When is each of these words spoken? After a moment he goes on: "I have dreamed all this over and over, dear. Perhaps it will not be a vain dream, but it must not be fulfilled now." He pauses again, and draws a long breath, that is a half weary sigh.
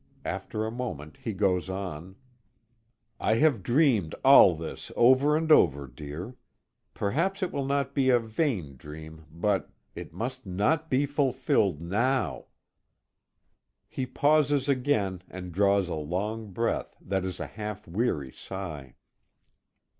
After 0.25 0.65
a 0.65 0.71
moment 0.71 1.17
he 1.21 1.31
goes 1.31 1.69
on: 1.69 2.15
"I 3.19 3.35
have 3.35 3.61
dreamed 3.61 4.15
all 4.25 4.55
this 4.55 4.91
over 4.95 5.37
and 5.37 5.51
over, 5.51 5.85
dear. 5.85 6.35
Perhaps 6.95 7.43
it 7.43 7.51
will 7.51 7.67
not 7.67 7.93
be 7.93 8.09
a 8.09 8.17
vain 8.17 8.77
dream, 8.77 9.25
but 9.31 9.69
it 9.93 10.11
must 10.11 10.43
not 10.43 10.89
be 10.89 11.05
fulfilled 11.05 11.83
now." 11.83 12.45
He 13.87 14.07
pauses 14.07 14.67
again, 14.67 15.21
and 15.29 15.51
draws 15.51 15.87
a 15.87 15.93
long 15.93 16.51
breath, 16.51 16.97
that 16.99 17.23
is 17.23 17.39
a 17.39 17.45
half 17.45 17.87
weary 17.87 18.31
sigh. 18.31 18.95